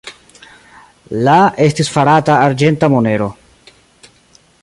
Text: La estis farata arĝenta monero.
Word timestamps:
La 1.27 1.35
estis 1.67 1.91
farata 1.97 2.39
arĝenta 2.47 2.91
monero. 2.97 3.29